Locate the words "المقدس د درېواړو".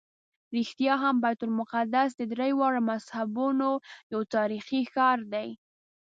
1.45-2.79